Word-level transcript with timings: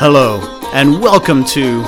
Hello, 0.00 0.40
and 0.72 1.02
welcome 1.02 1.44
to 1.46 1.82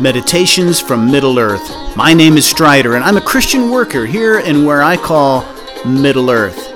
Meditations 0.00 0.80
from 0.80 1.10
Middle 1.10 1.38
Earth. 1.38 1.94
My 1.94 2.14
name 2.14 2.38
is 2.38 2.46
Strider, 2.46 2.94
and 2.94 3.04
I'm 3.04 3.18
a 3.18 3.20
Christian 3.20 3.70
worker 3.70 4.06
here 4.06 4.40
in 4.40 4.64
where 4.64 4.82
I 4.82 4.96
call 4.96 5.44
Middle 5.84 6.30
Earth. 6.30 6.72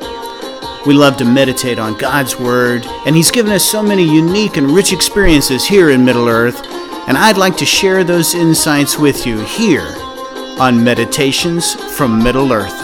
We 0.86 0.92
love 0.92 1.16
to 1.16 1.24
meditate 1.24 1.78
on 1.78 1.96
God's 1.96 2.38
Word, 2.38 2.84
and 3.06 3.16
He's 3.16 3.30
given 3.30 3.50
us 3.50 3.64
so 3.64 3.82
many 3.82 4.04
unique 4.04 4.58
and 4.58 4.72
rich 4.72 4.92
experiences 4.92 5.66
here 5.66 5.88
in 5.88 6.04
Middle 6.04 6.28
Earth, 6.28 6.60
and 7.08 7.16
I'd 7.16 7.38
like 7.38 7.56
to 7.56 7.64
share 7.64 8.04
those 8.04 8.34
insights 8.34 8.98
with 8.98 9.24
you 9.26 9.40
here 9.40 9.90
on 10.60 10.84
Meditations 10.84 11.72
from 11.96 12.22
Middle 12.22 12.52
Earth. 12.52 12.83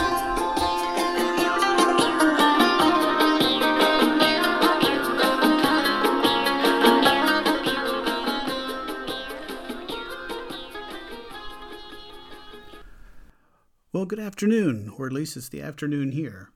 Well, 13.93 14.07
good 14.07 14.21
afternoon, 14.21 14.93
or 14.97 15.09
at 15.09 15.13
least 15.13 15.37
it's 15.37 15.49
the 15.49 15.63
afternoon 15.63 16.13
here. 16.13 16.53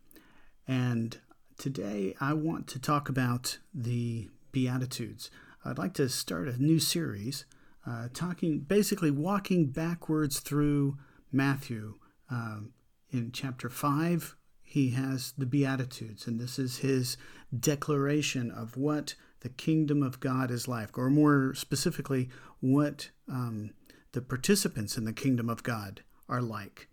And 0.69 1.19
today 1.59 2.15
I 2.20 2.33
want 2.33 2.69
to 2.69 2.79
talk 2.79 3.09
about 3.09 3.59
the 3.74 4.29
Beatitudes. 4.52 5.33
I'd 5.65 5.77
like 5.77 5.95
to 5.95 6.09
start 6.09 6.47
a 6.47 6.62
new 6.62 6.79
series 6.79 7.45
uh, 7.84 8.07
talking, 8.15 8.60
basically 8.60 9.10
walking 9.10 9.66
backwards 9.66 10.38
through 10.38 10.97
Matthew. 11.33 11.95
Um, 12.30 12.73
in 13.10 13.33
chapter 13.33 13.69
5, 13.69 14.37
he 14.62 14.91
has 14.91 15.32
the 15.37 15.45
Beatitudes, 15.45 16.29
and 16.29 16.38
this 16.38 16.57
is 16.57 16.79
his 16.79 17.16
declaration 17.59 18.52
of 18.52 18.77
what 18.77 19.16
the 19.40 19.49
kingdom 19.49 20.05
of 20.05 20.21
God 20.21 20.52
is 20.52 20.68
like, 20.68 20.96
or 20.96 21.10
more 21.10 21.52
specifically, 21.55 22.29
what 22.60 23.10
um, 23.29 23.71
the 24.12 24.23
participants 24.23 24.96
in 24.96 25.02
the 25.02 25.12
kingdom 25.12 25.51
of 25.51 25.65
God 25.65 26.05
are 26.29 26.40
like. 26.40 26.87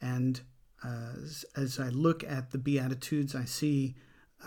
And 0.00 0.40
uh, 0.84 1.12
as, 1.24 1.44
as, 1.56 1.78
I 1.80 1.88
look 1.88 2.22
at 2.22 2.50
the 2.50 2.58
Beatitudes, 2.58 3.34
I 3.34 3.44
see 3.44 3.96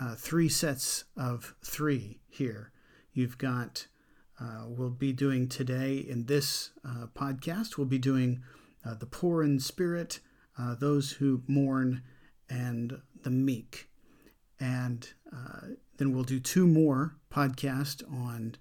uh, 0.00 0.14
three 0.14 0.48
sets 0.48 1.04
of 1.16 1.54
three 1.62 2.20
here. 2.28 2.72
You've 3.12 3.36
got, 3.36 3.86
uh, 4.40 4.64
we'll 4.66 4.90
be 4.90 5.12
doing 5.12 5.48
today 5.48 5.96
in 5.96 6.24
this 6.26 6.70
uh, 6.84 7.06
podcast, 7.14 7.76
we'll 7.76 7.86
be 7.86 7.98
doing 7.98 8.42
uh, 8.84 8.94
the 8.94 9.06
poor 9.06 9.42
in 9.42 9.60
spirit, 9.60 10.20
uh, 10.58 10.74
those 10.74 11.12
who 11.12 11.42
mourn, 11.46 12.02
and 12.48 13.00
the 13.22 13.30
meek. 13.30 13.88
And 14.58 15.12
then 15.98 16.12
we'll 16.12 16.24
do 16.24 16.40
two 16.40 16.66
more 16.66 17.16
podcasts 17.30 18.02
on 18.10 18.56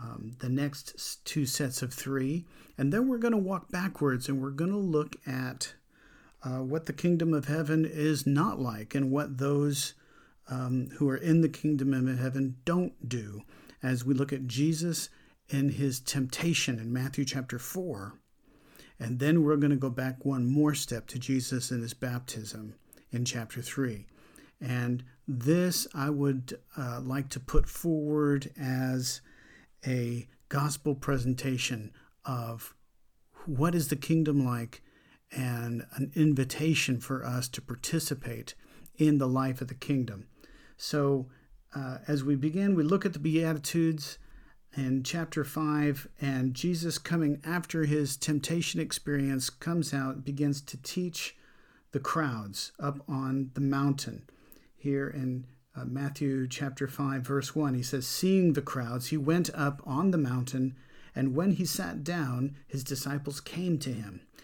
um, 0.00 0.36
the 0.40 0.48
next 0.48 1.24
two 1.24 1.46
sets 1.46 1.82
of 1.82 1.92
three. 1.92 2.46
And 2.76 2.92
then 2.92 3.08
we're 3.08 3.18
going 3.18 3.32
to 3.32 3.38
walk 3.38 3.70
backwards 3.70 4.28
and 4.28 4.42
we're 4.42 4.50
going 4.50 4.70
to 4.70 4.76
look 4.76 5.16
at 5.26 5.74
uh, 6.44 6.62
what 6.62 6.86
the 6.86 6.92
kingdom 6.92 7.32
of 7.32 7.46
heaven 7.46 7.84
is 7.84 8.26
not 8.26 8.60
like 8.60 8.94
and 8.94 9.10
what 9.10 9.38
those 9.38 9.94
um, 10.48 10.88
who 10.96 11.08
are 11.08 11.16
in 11.16 11.40
the 11.40 11.48
kingdom 11.48 11.94
of 11.94 12.18
heaven 12.18 12.56
don't 12.64 13.08
do 13.08 13.42
as 13.82 14.04
we 14.04 14.14
look 14.14 14.32
at 14.32 14.46
Jesus 14.46 15.08
in 15.48 15.70
his 15.70 16.00
temptation 16.00 16.78
in 16.78 16.92
Matthew 16.92 17.24
chapter 17.24 17.58
4. 17.58 18.14
And 18.98 19.18
then 19.18 19.42
we're 19.42 19.56
going 19.56 19.70
to 19.70 19.76
go 19.76 19.90
back 19.90 20.24
one 20.24 20.46
more 20.46 20.74
step 20.74 21.06
to 21.08 21.18
Jesus 21.18 21.70
and 21.70 21.82
his 21.82 21.94
baptism 21.94 22.74
in 23.10 23.24
chapter 23.24 23.60
3. 23.60 24.06
And 24.60 25.04
this 25.26 25.86
I 25.94 26.10
would 26.10 26.58
uh, 26.76 27.00
like 27.00 27.28
to 27.30 27.40
put 27.40 27.68
forward 27.68 28.50
as 28.58 29.20
a 29.86 30.28
gospel 30.48 30.94
presentation 30.94 31.90
of 32.24 32.74
what 33.46 33.74
is 33.74 33.88
the 33.88 33.96
kingdom 33.96 34.44
like 34.44 34.82
and 35.34 35.86
an 35.94 36.12
invitation 36.14 37.00
for 37.00 37.24
us 37.24 37.48
to 37.48 37.62
participate 37.62 38.54
in 38.96 39.18
the 39.18 39.28
life 39.28 39.60
of 39.60 39.68
the 39.68 39.74
kingdom. 39.74 40.28
So, 40.76 41.26
uh, 41.74 41.98
as 42.06 42.22
we 42.22 42.36
begin, 42.36 42.74
we 42.74 42.84
look 42.84 43.04
at 43.04 43.12
the 43.12 43.18
Beatitudes 43.18 44.18
in 44.76 45.02
chapter 45.02 45.44
5, 45.44 46.08
and 46.20 46.54
Jesus, 46.54 46.98
coming 46.98 47.40
after 47.44 47.84
his 47.84 48.16
temptation 48.16 48.80
experience, 48.80 49.50
comes 49.50 49.92
out, 49.92 50.24
begins 50.24 50.60
to 50.62 50.76
teach 50.82 51.36
the 51.92 52.00
crowds 52.00 52.72
up 52.80 52.98
on 53.08 53.50
the 53.54 53.60
mountain. 53.60 54.24
Here 54.76 55.08
in 55.08 55.46
uh, 55.76 55.84
Matthew 55.84 56.48
chapter 56.48 56.88
5, 56.88 57.22
verse 57.22 57.54
1, 57.54 57.74
he 57.74 57.82
says, 57.82 58.06
Seeing 58.06 58.52
the 58.52 58.62
crowds, 58.62 59.08
he 59.08 59.16
went 59.16 59.50
up 59.54 59.80
on 59.86 60.10
the 60.10 60.18
mountain, 60.18 60.76
and 61.14 61.34
when 61.34 61.52
he 61.52 61.64
sat 61.64 62.02
down, 62.02 62.56
his 62.66 62.84
disciples 62.84 63.40
came 63.40 63.78
to 63.78 63.92
him. 63.92 64.20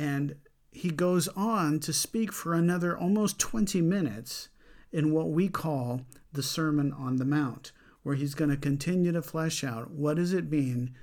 And 0.00 0.36
he 0.72 0.88
goes 0.88 1.28
on 1.28 1.78
to 1.80 1.92
speak 1.92 2.32
for 2.32 2.54
another 2.54 2.96
almost 2.96 3.38
20 3.38 3.82
minutes 3.82 4.48
in 4.90 5.12
what 5.12 5.28
we 5.28 5.46
call 5.46 6.00
the 6.32 6.42
Sermon 6.42 6.90
on 6.90 7.16
the 7.16 7.26
Mount, 7.26 7.72
where 8.02 8.14
he's 8.14 8.34
going 8.34 8.48
to 8.48 8.56
continue 8.56 9.12
to 9.12 9.20
flesh 9.20 9.62
out 9.62 9.90
what 9.90 10.16
does 10.16 10.32
it 10.32 10.50
mean 10.50 10.94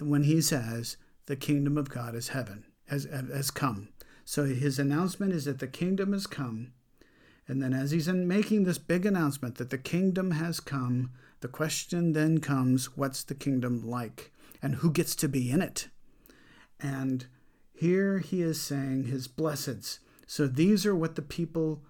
when 0.00 0.22
he 0.22 0.40
says 0.40 0.96
the 1.26 1.34
kingdom 1.34 1.76
of 1.76 1.88
God 1.88 2.14
is 2.14 2.28
heaven, 2.28 2.64
has, 2.86 3.08
has 3.10 3.50
come. 3.50 3.88
So 4.24 4.44
his 4.44 4.78
announcement 4.78 5.32
is 5.32 5.46
that 5.46 5.58
the 5.58 5.66
kingdom 5.66 6.12
has 6.12 6.28
come. 6.28 6.74
And 7.48 7.60
then 7.60 7.72
as 7.72 7.90
he's 7.90 8.06
making 8.06 8.64
this 8.64 8.78
big 8.78 9.04
announcement 9.04 9.56
that 9.56 9.70
the 9.70 9.78
kingdom 9.78 10.30
has 10.30 10.60
come, 10.60 11.10
the 11.40 11.48
question 11.48 12.12
then 12.12 12.38
comes, 12.38 12.96
what's 12.96 13.24
the 13.24 13.34
kingdom 13.34 13.84
like? 13.84 14.30
And 14.62 14.76
who 14.76 14.92
gets 14.92 15.16
to 15.16 15.28
be 15.28 15.50
in 15.50 15.60
it? 15.60 15.88
And 16.78 17.26
here 17.74 18.20
he 18.20 18.40
is 18.40 18.60
saying 18.60 19.04
his 19.04 19.26
blesseds. 19.26 19.98
So 20.26 20.46
these 20.46 20.86
are 20.86 20.94
what 20.94 21.16
the 21.16 21.22
people 21.22 21.82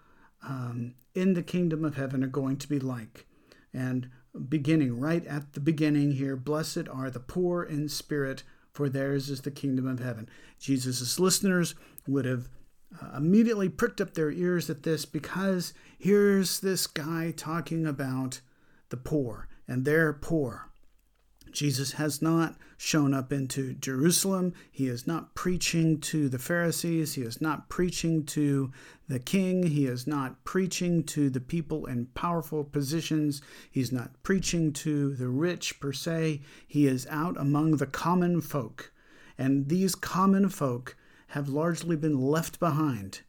um, 0.42 0.94
in 1.14 1.34
the 1.34 1.42
kingdom 1.42 1.84
of 1.84 1.96
heaven 1.96 2.24
are 2.24 2.28
going 2.28 2.56
to 2.56 2.68
be 2.68 2.80
like. 2.80 3.26
And 3.72 4.08
beginning 4.48 4.98
right 4.98 5.24
at 5.26 5.52
the 5.52 5.60
beginning 5.60 6.12
here, 6.12 6.36
blessed 6.36 6.88
are 6.90 7.10
the 7.10 7.20
poor 7.20 7.62
in 7.62 7.88
spirit, 7.88 8.42
for 8.72 8.88
theirs 8.88 9.30
is 9.30 9.42
the 9.42 9.50
kingdom 9.50 9.86
of 9.86 10.00
heaven. 10.00 10.28
Jesus' 10.58 11.20
listeners 11.20 11.74
would 12.08 12.24
have 12.24 12.48
uh, 13.00 13.16
immediately 13.16 13.68
pricked 13.68 14.00
up 14.00 14.14
their 14.14 14.30
ears 14.30 14.70
at 14.70 14.82
this 14.82 15.04
because 15.04 15.74
here's 15.98 16.60
this 16.60 16.86
guy 16.86 17.32
talking 17.36 17.86
about 17.86 18.40
the 18.88 18.96
poor, 18.96 19.48
and 19.68 19.84
they're 19.84 20.12
poor. 20.12 20.70
Jesus 21.54 21.92
has 21.92 22.20
not 22.20 22.56
shown 22.76 23.14
up 23.14 23.32
into 23.32 23.74
Jerusalem. 23.74 24.52
He 24.72 24.88
is 24.88 25.06
not 25.06 25.36
preaching 25.36 26.00
to 26.00 26.28
the 26.28 26.38
Pharisees. 26.38 27.14
He 27.14 27.22
is 27.22 27.40
not 27.40 27.68
preaching 27.68 28.24
to 28.26 28.72
the 29.08 29.20
king. 29.20 29.68
He 29.68 29.86
is 29.86 30.04
not 30.04 30.44
preaching 30.44 31.04
to 31.04 31.30
the 31.30 31.40
people 31.40 31.86
in 31.86 32.06
powerful 32.06 32.64
positions. 32.64 33.40
He's 33.70 33.92
not 33.92 34.20
preaching 34.24 34.72
to 34.72 35.14
the 35.14 35.28
rich 35.28 35.78
per 35.78 35.92
se. 35.92 36.42
He 36.66 36.88
is 36.88 37.06
out 37.08 37.38
among 37.38 37.76
the 37.76 37.86
common 37.86 38.40
folk. 38.40 38.92
And 39.38 39.68
these 39.68 39.94
common 39.94 40.48
folk 40.48 40.96
have 41.28 41.48
largely 41.48 41.94
been 41.94 42.20
left 42.20 42.58
behind 42.58 43.20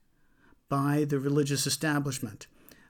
by 0.67 1.05
the 1.07 1.19
religious 1.19 1.67
establishment. 1.67 2.47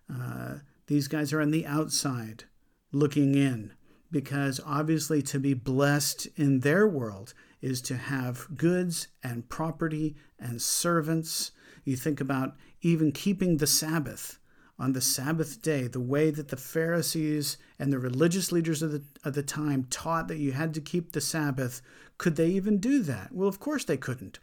Uh, 0.10 0.60
these 0.88 1.10
guys 1.10 1.34
are 1.34 1.42
on 1.42 1.52
the 1.52 1.66
outside 1.66 2.46
looking 2.94 3.36
in 3.36 3.74
because 4.16 4.62
obviously 4.66 5.22
to 5.22 5.38
be 5.38 5.54
blessed 5.54 6.26
in 6.38 6.62
their 6.62 6.88
world 6.88 7.34
is 7.62 7.82
to 7.82 7.98
have 7.98 8.48
goods 8.56 9.10
and 9.22 9.50
property 9.50 10.16
and 10.40 10.62
servants. 10.62 11.52
You 11.84 11.98
think 11.98 12.22
about 12.22 12.56
even 12.80 13.12
keeping 13.12 13.58
the 13.58 13.68
Sabbath 13.68 14.40
on 14.80 14.94
the 14.94 15.02
Sabbath 15.02 15.62
day, 15.62 15.88
the 15.88 16.00
way 16.00 16.32
that 16.32 16.48
the 16.48 16.56
Pharisees 16.56 17.58
and 17.78 17.92
the 17.92 18.00
religious 18.00 18.54
leaders 18.54 18.82
of 18.82 18.94
the, 18.94 19.04
of 19.26 19.34
the 19.34 19.44
time 19.44 19.86
taught 19.90 20.30
that 20.30 20.38
you 20.38 20.54
had 20.54 20.74
to 20.76 20.80
keep 20.80 21.12
the 21.12 21.20
Sabbath, 21.20 21.82
could 22.18 22.38
they 22.38 22.48
even 22.48 22.78
do 22.78 23.04
that? 23.04 23.34
Well, 23.34 23.50
of 23.50 23.60
course 23.60 23.84
they 23.84 23.98
couldn't. 23.98 24.40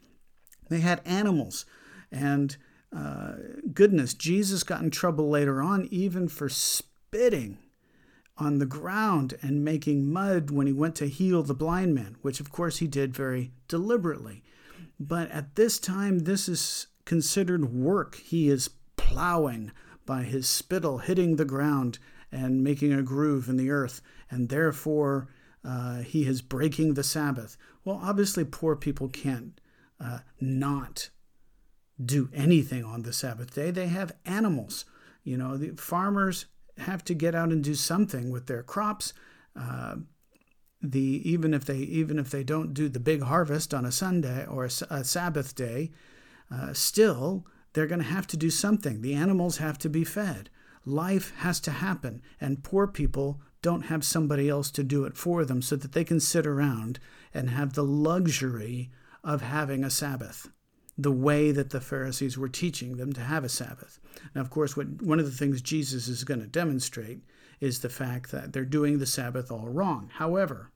They 0.68 0.80
had 0.80 1.00
animals. 1.06 1.64
And 2.10 2.58
uh, 2.94 3.36
goodness, 3.72 4.12
Jesus 4.12 4.64
got 4.64 4.82
in 4.82 4.90
trouble 4.90 5.30
later 5.30 5.62
on, 5.62 5.88
even 5.90 6.28
for 6.28 6.50
spitting 6.50 7.56
on 8.36 8.58
the 8.58 8.66
ground 8.66 9.34
and 9.42 9.64
making 9.64 10.10
mud 10.10 10.50
when 10.50 10.66
he 10.66 10.72
went 10.72 10.96
to 10.96 11.06
heal 11.06 11.42
the 11.42 11.54
blind 11.54 11.94
man, 11.94 12.16
which 12.22 12.40
of 12.40 12.50
course 12.50 12.78
he 12.78 12.86
did 12.86 13.14
very 13.14 13.52
deliberately. 13.68 14.42
But 14.98 15.30
at 15.30 15.54
this 15.56 15.78
time, 15.78 16.20
this 16.20 16.48
is 16.48 16.86
considered 17.04 17.72
work. 17.72 18.16
He 18.16 18.48
is 18.48 18.70
plowing 18.96 19.72
by 20.06 20.22
his 20.22 20.48
spittle 20.48 20.98
hitting 20.98 21.36
the 21.36 21.44
ground 21.44 21.98
and 22.30 22.64
making 22.64 22.92
a 22.92 23.02
groove 23.02 23.48
in 23.48 23.56
the 23.56 23.70
earth, 23.70 24.00
and 24.30 24.48
therefore 24.48 25.28
uh, 25.64 25.98
he 25.98 26.26
is 26.26 26.40
breaking 26.42 26.94
the 26.94 27.02
Sabbath. 27.02 27.56
Well, 27.84 28.00
obviously, 28.02 28.44
poor 28.44 28.74
people 28.76 29.08
can't 29.08 29.60
uh, 30.00 30.20
not 30.40 31.10
do 32.02 32.30
anything 32.32 32.84
on 32.84 33.02
the 33.02 33.12
Sabbath 33.12 33.54
day. 33.54 33.70
They 33.70 33.88
have 33.88 34.16
animals. 34.24 34.84
You 35.24 35.36
know, 35.36 35.56
the 35.56 35.70
farmers 35.76 36.46
have 36.82 37.04
to 37.04 37.14
get 37.14 37.34
out 37.34 37.50
and 37.50 37.62
do 37.62 37.74
something 37.74 38.30
with 38.30 38.46
their 38.46 38.62
crops. 38.62 39.12
Uh, 39.58 39.96
the 40.80 41.22
even 41.24 41.54
if 41.54 41.64
they 41.64 41.78
even 41.78 42.18
if 42.18 42.30
they 42.30 42.42
don't 42.42 42.74
do 42.74 42.88
the 42.88 43.00
big 43.00 43.22
harvest 43.22 43.72
on 43.72 43.84
a 43.84 43.92
Sunday 43.92 44.44
or 44.46 44.64
a, 44.64 44.70
a 44.90 45.04
Sabbath 45.04 45.54
day, 45.54 45.92
uh, 46.50 46.72
still 46.72 47.46
they're 47.72 47.86
going 47.86 48.00
to 48.00 48.06
have 48.06 48.26
to 48.28 48.36
do 48.36 48.50
something. 48.50 49.00
The 49.00 49.14
animals 49.14 49.58
have 49.58 49.78
to 49.78 49.88
be 49.88 50.04
fed. 50.04 50.50
Life 50.84 51.32
has 51.38 51.60
to 51.60 51.70
happen, 51.70 52.20
and 52.40 52.64
poor 52.64 52.86
people 52.86 53.40
don't 53.62 53.82
have 53.82 54.04
somebody 54.04 54.48
else 54.48 54.70
to 54.72 54.82
do 54.82 55.04
it 55.04 55.16
for 55.16 55.44
them 55.44 55.62
so 55.62 55.76
that 55.76 55.92
they 55.92 56.04
can 56.04 56.18
sit 56.18 56.46
around 56.46 56.98
and 57.32 57.50
have 57.50 57.74
the 57.74 57.84
luxury 57.84 58.90
of 59.22 59.40
having 59.40 59.84
a 59.84 59.90
Sabbath 59.90 60.50
the 60.98 61.12
way 61.12 61.52
that 61.52 61.70
the 61.70 61.80
Pharisees 61.80 62.36
were 62.36 62.48
teaching 62.48 62.96
them 62.96 63.12
to 63.14 63.20
have 63.20 63.44
a 63.44 63.48
Sabbath. 63.48 63.98
Now, 64.34 64.42
of 64.42 64.50
course, 64.50 64.76
what, 64.76 65.02
one 65.02 65.18
of 65.18 65.24
the 65.24 65.36
things 65.36 65.62
Jesus 65.62 66.08
is 66.08 66.24
going 66.24 66.40
to 66.40 66.46
demonstrate 66.46 67.20
is 67.60 67.78
the 67.78 67.88
fact 67.88 68.30
that 68.32 68.52
they're 68.52 68.64
doing 68.64 68.98
the 68.98 69.06
Sabbath 69.06 69.50
all 69.50 69.68
wrong. 69.68 70.10
However, 70.14 70.70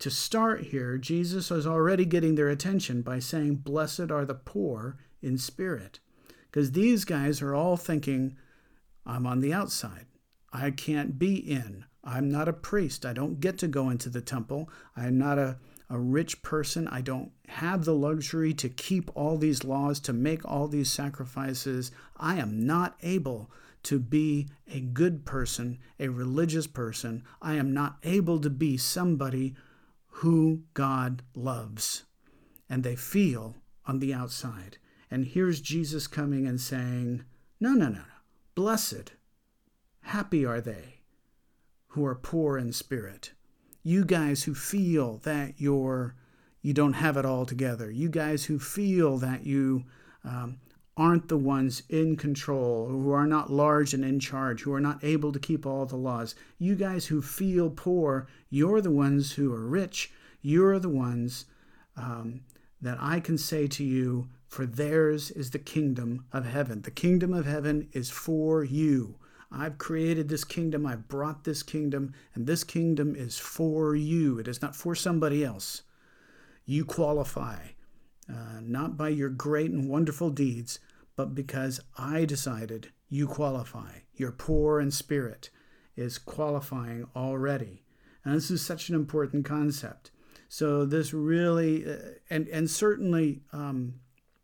to 0.00 0.10
start 0.10 0.64
here, 0.64 0.98
Jesus 0.98 1.50
is 1.50 1.66
already 1.66 2.04
getting 2.04 2.34
their 2.34 2.48
attention 2.48 3.00
by 3.02 3.18
saying, 3.18 3.56
Blessed 3.56 4.10
are 4.10 4.26
the 4.26 4.34
poor 4.34 4.98
in 5.22 5.38
spirit. 5.38 6.00
Because 6.50 6.72
these 6.72 7.04
guys 7.04 7.40
are 7.40 7.54
all 7.54 7.76
thinking, 7.76 8.36
I'm 9.06 9.26
on 9.26 9.40
the 9.40 9.52
outside. 9.52 10.06
I 10.52 10.70
can't 10.70 11.18
be 11.18 11.36
in. 11.36 11.84
I'm 12.04 12.30
not 12.30 12.48
a 12.48 12.52
priest. 12.52 13.04
I 13.04 13.12
don't 13.12 13.40
get 13.40 13.58
to 13.58 13.68
go 13.68 13.90
into 13.90 14.08
the 14.08 14.20
temple. 14.20 14.70
I'm 14.96 15.18
not 15.18 15.38
a 15.38 15.58
a 15.88 15.98
rich 15.98 16.42
person. 16.42 16.88
I 16.88 17.00
don't 17.00 17.30
have 17.48 17.84
the 17.84 17.94
luxury 17.94 18.52
to 18.54 18.68
keep 18.68 19.10
all 19.14 19.38
these 19.38 19.64
laws, 19.64 20.00
to 20.00 20.12
make 20.12 20.44
all 20.44 20.68
these 20.68 20.90
sacrifices. 20.90 21.90
I 22.16 22.36
am 22.36 22.66
not 22.66 22.96
able 23.02 23.50
to 23.84 23.98
be 24.00 24.48
a 24.66 24.80
good 24.80 25.24
person, 25.24 25.78
a 26.00 26.08
religious 26.08 26.66
person. 26.66 27.22
I 27.40 27.54
am 27.54 27.72
not 27.72 27.98
able 28.02 28.40
to 28.40 28.50
be 28.50 28.76
somebody 28.76 29.54
who 30.06 30.62
God 30.74 31.22
loves. 31.34 32.04
And 32.68 32.82
they 32.82 32.96
feel 32.96 33.56
on 33.86 34.00
the 34.00 34.12
outside. 34.12 34.78
And 35.08 35.24
here's 35.24 35.60
Jesus 35.60 36.08
coming 36.08 36.48
and 36.48 36.60
saying, 36.60 37.24
No, 37.60 37.74
no, 37.74 37.88
no, 37.88 37.98
no. 37.98 38.02
Blessed, 38.56 39.12
happy 40.00 40.44
are 40.44 40.60
they 40.60 41.00
who 41.88 42.04
are 42.04 42.14
poor 42.14 42.58
in 42.58 42.72
spirit 42.72 43.32
you 43.86 44.04
guys 44.04 44.42
who 44.42 44.54
feel 44.54 45.18
that 45.18 45.54
you're 45.58 46.14
you 46.60 46.74
don't 46.74 46.94
have 46.94 47.16
it 47.16 47.24
all 47.24 47.46
together, 47.46 47.88
you 47.88 48.08
guys 48.08 48.44
who 48.46 48.58
feel 48.58 49.16
that 49.18 49.46
you 49.46 49.84
um, 50.24 50.58
aren't 50.96 51.28
the 51.28 51.36
ones 51.36 51.84
in 51.88 52.16
control, 52.16 52.88
who 52.88 53.12
are 53.12 53.26
not 53.26 53.52
large 53.52 53.94
and 53.94 54.04
in 54.04 54.18
charge, 54.18 54.62
who 54.62 54.72
are 54.72 54.80
not 54.80 55.04
able 55.04 55.30
to 55.30 55.38
keep 55.38 55.64
all 55.64 55.86
the 55.86 55.94
laws, 55.94 56.34
you 56.58 56.74
guys 56.74 57.06
who 57.06 57.22
feel 57.22 57.70
poor, 57.70 58.26
you're 58.50 58.80
the 58.80 58.90
ones 58.90 59.34
who 59.34 59.52
are 59.52 59.64
rich. 59.64 60.10
You're 60.42 60.78
the 60.78 60.88
ones 60.88 61.44
um, 61.96 62.40
that 62.80 62.98
I 63.00 63.20
can 63.20 63.38
say 63.38 63.66
to 63.68 63.84
you, 63.84 64.28
for 64.48 64.66
theirs 64.66 65.30
is 65.30 65.50
the 65.50 65.58
kingdom 65.58 66.24
of 66.32 66.46
heaven. 66.46 66.82
The 66.82 66.90
kingdom 66.90 67.32
of 67.32 67.46
heaven 67.46 67.88
is 67.92 68.10
for 68.10 68.64
you. 68.64 69.16
I've 69.50 69.78
created 69.78 70.28
this 70.28 70.44
kingdom, 70.44 70.86
I've 70.86 71.08
brought 71.08 71.44
this 71.44 71.62
kingdom, 71.62 72.12
and 72.34 72.46
this 72.46 72.64
kingdom 72.64 73.14
is 73.14 73.38
for 73.38 73.94
you. 73.94 74.38
It 74.38 74.48
is 74.48 74.60
not 74.60 74.74
for 74.74 74.94
somebody 74.94 75.44
else. 75.44 75.82
You 76.64 76.84
qualify, 76.84 77.58
uh, 78.28 78.60
not 78.60 78.96
by 78.96 79.10
your 79.10 79.28
great 79.28 79.70
and 79.70 79.88
wonderful 79.88 80.30
deeds, 80.30 80.80
but 81.14 81.34
because 81.34 81.80
I 81.96 82.24
decided 82.24 82.90
you 83.08 83.28
qualify. 83.28 84.00
Your 84.14 84.32
poor 84.32 84.80
in 84.80 84.90
spirit 84.90 85.50
is 85.96 86.18
qualifying 86.18 87.06
already. 87.14 87.84
And 88.24 88.34
this 88.34 88.50
is 88.50 88.62
such 88.62 88.88
an 88.88 88.96
important 88.96 89.44
concept. 89.44 90.10
So, 90.48 90.84
this 90.84 91.12
really, 91.12 91.88
uh, 91.88 91.96
and, 92.28 92.48
and 92.48 92.68
certainly, 92.68 93.42
um, 93.52 93.94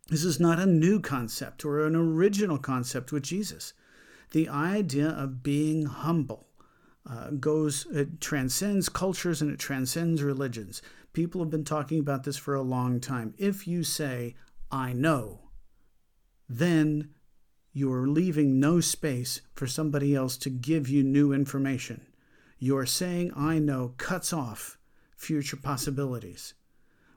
this 0.08 0.24
is 0.24 0.40
not 0.40 0.58
a 0.58 0.66
new 0.66 1.00
concept 1.00 1.64
or 1.64 1.86
an 1.86 1.96
original 1.96 2.58
concept 2.58 3.12
with 3.12 3.22
Jesus 3.22 3.72
the 4.32 4.48
idea 4.48 5.08
of 5.08 5.42
being 5.42 5.86
humble 5.86 6.48
uh, 7.08 7.30
goes, 7.30 7.86
it 7.90 8.20
transcends 8.20 8.88
cultures 8.88 9.42
and 9.42 9.50
it 9.50 9.58
transcends 9.58 10.22
religions. 10.22 10.82
People 11.12 11.40
have 11.40 11.50
been 11.50 11.64
talking 11.64 11.98
about 11.98 12.24
this 12.24 12.36
for 12.36 12.54
a 12.54 12.62
long 12.62 13.00
time. 13.00 13.34
If 13.38 13.66
you 13.66 13.84
say, 13.84 14.34
I 14.70 14.92
know, 14.92 15.40
then 16.48 17.10
you're 17.72 18.06
leaving 18.06 18.60
no 18.60 18.80
space 18.80 19.40
for 19.54 19.66
somebody 19.66 20.14
else 20.14 20.36
to 20.38 20.50
give 20.50 20.88
you 20.88 21.02
new 21.02 21.32
information. 21.32 22.06
Your 22.58 22.86
saying, 22.86 23.32
I 23.36 23.58
know, 23.58 23.94
cuts 23.96 24.32
off 24.32 24.78
future 25.16 25.56
possibilities. 25.56 26.54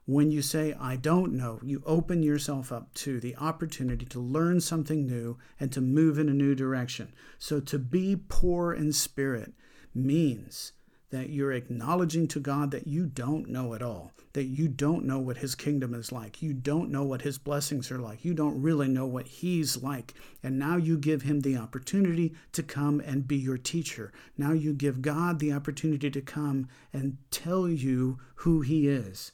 When 0.08 0.30
you 0.30 0.44
say, 0.44 0.76
I 0.80 0.98
don't 0.98 1.34
know, 1.34 1.60
you 1.64 1.82
open 1.84 2.22
yourself 2.22 2.72
up 2.72 2.94
to 2.96 3.20
the 3.20 3.36
opportunity 3.38 4.06
to 4.06 4.20
learn 4.20 4.62
something 4.62 5.08
new 5.08 5.40
and 5.60 5.72
to 5.72 5.82
move 5.82 6.20
in 6.20 6.30
a 6.30 6.34
new 6.34 6.54
direction. 6.54 7.12
So 7.40 7.60
to 7.62 7.80
be 7.80 8.16
poor 8.16 8.72
in 8.72 8.94
spirit 8.94 9.54
means 9.96 10.74
that 11.10 11.32
you're 11.32 11.54
acknowledging 11.54 12.28
to 12.28 12.40
God 12.40 12.70
that 12.70 12.86
you 12.86 13.08
don't 13.08 13.50
know 13.50 13.74
it 13.74 13.82
all, 13.82 14.12
that 14.34 14.44
you 14.44 14.68
don't 14.68 15.06
know 15.06 15.18
what 15.18 15.38
His 15.38 15.56
kingdom 15.56 15.96
is 15.96 16.12
like, 16.12 16.40
you 16.40 16.54
don't 16.54 16.92
know 16.92 17.04
what 17.04 17.24
His 17.24 17.40
blessings 17.40 17.90
are 17.90 17.98
like, 17.98 18.24
you 18.24 18.36
don't 18.36 18.62
really 18.62 18.88
know 18.88 19.08
what 19.08 19.28
He's 19.28 19.82
like. 19.82 20.14
And 20.44 20.60
now 20.60 20.78
you 20.78 21.00
give 21.00 21.24
Him 21.24 21.40
the 21.40 21.58
opportunity 21.58 22.36
to 22.52 22.62
come 22.62 23.00
and 23.00 23.28
be 23.28 23.38
your 23.38 23.58
teacher. 23.58 24.14
Now 24.38 24.52
you 24.52 24.72
give 24.72 25.02
God 25.02 25.40
the 25.40 25.52
opportunity 25.52 26.12
to 26.12 26.22
come 26.22 26.68
and 26.94 27.18
tell 27.32 27.68
you 27.68 28.20
who 28.36 28.62
He 28.62 28.88
is 28.88 29.32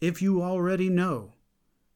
if 0.00 0.22
you 0.22 0.42
already 0.42 0.88
know, 0.88 1.34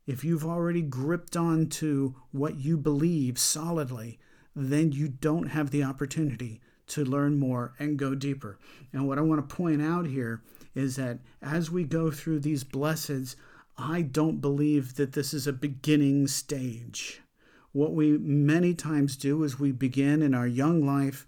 if 0.06 0.23
you've 0.25 0.44
already 0.44 0.82
gripped 0.82 1.37
on 1.37 1.66
to 1.66 2.14
what 2.30 2.56
you 2.56 2.76
believe 2.76 3.38
solidly, 3.38 4.18
then 4.54 4.92
you 4.92 5.08
don't 5.08 5.49
have 5.49 5.70
the 5.70 5.82
opportunity 5.82 6.61
to 6.87 7.04
learn 7.04 7.38
more 7.38 7.73
and 7.78 7.99
go 7.99 8.14
deeper. 8.14 8.58
And 8.92 9.08
what 9.08 9.18
I 9.18 9.23
want 9.23 9.49
to 9.49 9.56
point 9.56 9.80
out 9.80 10.06
here 10.06 10.42
is 10.75 10.96
that 10.96 11.20
as 11.40 11.70
we 11.70 11.84
go 11.84 12.11
through 12.11 12.40
these 12.40 12.62
blesseds, 12.62 13.37
I 13.78 14.02
don't 14.02 14.40
believe 14.40 14.96
that 14.96 15.12
this 15.12 15.32
is 15.32 15.46
a 15.46 15.52
beginning 15.52 16.28
stage. 16.28 17.23
What 17.73 17.92
we 17.92 18.18
many 18.18 18.75
times 18.75 19.16
do 19.16 19.42
is 19.42 19.58
we 19.58 19.73
begin 19.73 20.23
in 20.23 20.34
our 20.34 20.46
young 20.46 20.87
life, 20.87 21.26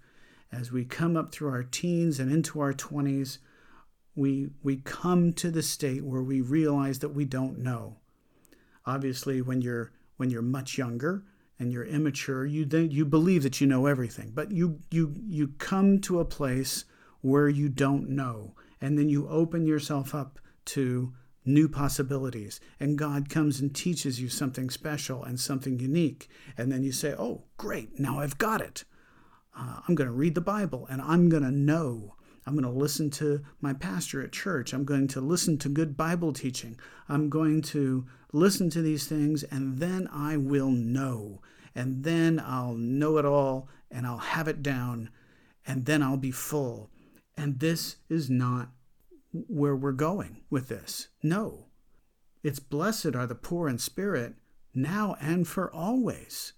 as 0.51 0.71
we 0.71 0.85
come 0.85 1.17
up 1.17 1.31
through 1.31 1.49
our 1.49 1.63
teens 1.63 2.19
and 2.19 2.31
into 2.31 2.61
our 2.61 2.73
20s, 2.73 3.39
we, 4.17 4.49
we 4.63 4.77
come 4.77 5.31
to 5.33 5.51
the 5.51 5.61
state 5.61 6.03
where 6.03 6.23
we 6.23 6.41
realize 6.41 6.99
that 6.99 7.13
we 7.13 7.23
don't 7.23 7.59
know. 7.59 7.97
Obviously, 8.85 9.41
when 9.41 9.61
you're, 9.61 9.91
when 10.17 10.31
you're 10.31 10.41
much 10.41 10.77
younger 10.77 11.23
and 11.59 11.71
you're 11.71 11.85
immature, 11.85 12.43
you, 12.43 12.65
then, 12.65 12.89
you 12.89 13.05
believe 13.05 13.43
that 13.43 13.61
you 13.61 13.67
know 13.67 13.85
everything. 13.85 14.31
But 14.33 14.51
you, 14.51 14.79
you, 14.89 15.13
you 15.27 15.49
come 15.59 15.99
to 16.01 16.19
a 16.19 16.25
place 16.25 16.85
where 17.21 17.47
you 17.47 17.69
don't 17.69 18.09
know. 18.09 18.55
And 18.81 18.97
then 18.97 19.07
you 19.07 19.29
open 19.29 19.67
yourself 19.67 20.15
up 20.15 20.39
to 20.65 21.13
new 21.45 21.69
possibilities. 21.69 22.59
And 22.79 22.97
God 22.97 23.29
comes 23.29 23.59
and 23.59 23.73
teaches 23.73 24.19
you 24.19 24.29
something 24.29 24.71
special 24.71 25.23
and 25.23 25.39
something 25.39 25.79
unique. 25.79 26.27
And 26.57 26.71
then 26.71 26.83
you 26.83 26.91
say, 26.91 27.13
oh, 27.13 27.43
great, 27.57 27.99
now 27.99 28.19
I've 28.19 28.39
got 28.39 28.61
it. 28.61 28.83
Uh, 29.55 29.81
I'm 29.87 29.93
going 29.93 30.09
to 30.09 30.13
read 30.13 30.33
the 30.33 30.41
Bible 30.41 30.87
and 30.89 31.01
I'm 31.01 31.29
going 31.29 31.43
to 31.43 31.51
know 31.51 32.15
I'm 32.47 32.53
going 32.53 32.63
to 32.63 32.79
listen 32.79 33.09
to 33.11 33.43
my 33.59 33.73
pastor 33.73 34.23
at 34.23 34.31
church. 34.31 34.71
I'm 34.71 34.85
going 34.85 35.09
to 35.09 35.19
listen 35.19 35.57
to 35.57 35.69
good 35.69 35.97
Bible 35.97 36.31
teaching. 36.31 36.79
I'm 37.09 37.29
going 37.29 37.61
to 37.63 38.07
listen 38.31 38.69
to 38.69 38.81
these 38.81 39.05
things, 39.05 39.43
and 39.43 39.79
then 39.79 40.07
I 40.13 40.37
will 40.37 40.71
know. 40.71 41.41
And 41.75 42.05
then 42.05 42.39
I'll 42.39 42.75
know 42.75 43.17
it 43.17 43.25
all, 43.25 43.67
and 43.91 44.07
I'll 44.07 44.17
have 44.17 44.47
it 44.47 44.63
down, 44.63 45.09
and 45.65 45.85
then 45.85 46.01
I'll 46.01 46.15
be 46.15 46.31
full. 46.31 46.89
And 47.35 47.59
this 47.59 47.97
is 48.07 48.29
not 48.29 48.69
where 49.33 49.75
we're 49.75 49.91
going 49.91 50.37
with 50.49 50.69
this. 50.69 51.09
No. 51.21 51.65
It's 52.43 52.59
blessed 52.59 53.13
are 53.13 53.27
the 53.27 53.35
poor 53.35 53.67
in 53.67 53.77
spirit, 53.77 54.35
now 54.73 55.17
and 55.19 55.45
for 55.45 55.69
always. 55.69 56.53